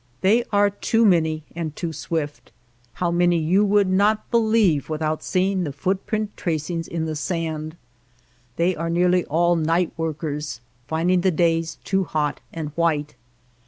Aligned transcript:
They 0.21 0.43
are 0.51 0.71
too 0.71 1.05
many 1.05 1.43
and 1.55 1.75
too 1.75 1.93
swift; 1.93 2.51
how 2.93 3.11
many 3.11 3.37
you 3.37 3.63
would 3.63 3.87
not 3.87 4.31
believe 4.31 4.89
without 4.89 5.21
seeing 5.21 5.63
the 5.63 5.71
footprint 5.71 6.35
tracings 6.35 6.87
in 6.87 7.05
the 7.05 7.15
sand. 7.15 7.75
They 8.55 8.75
are 8.75 8.89
nearly 8.89 9.25
all 9.25 9.55
night 9.55 9.93
workers, 9.97 10.59
finding 10.87 11.21
the 11.21 11.29
days 11.29 11.77
too 11.83 12.03
hot 12.03 12.39
and 12.51 12.69
white. 12.69 13.13